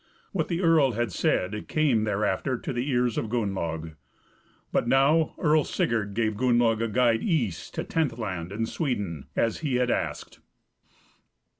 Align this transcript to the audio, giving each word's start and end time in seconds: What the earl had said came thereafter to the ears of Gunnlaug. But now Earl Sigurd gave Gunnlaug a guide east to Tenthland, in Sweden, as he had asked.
What 0.31 0.47
the 0.47 0.63
earl 0.63 0.93
had 0.93 1.11
said 1.11 1.67
came 1.67 2.05
thereafter 2.05 2.57
to 2.57 2.73
the 2.73 2.89
ears 2.89 3.19
of 3.19 3.29
Gunnlaug. 3.29 3.93
But 4.71 4.87
now 4.87 5.35
Earl 5.37 5.63
Sigurd 5.63 6.15
gave 6.15 6.33
Gunnlaug 6.35 6.81
a 6.81 6.87
guide 6.87 7.21
east 7.21 7.75
to 7.75 7.83
Tenthland, 7.83 8.51
in 8.51 8.65
Sweden, 8.65 9.27
as 9.35 9.59
he 9.59 9.75
had 9.75 9.91
asked. 9.91 10.39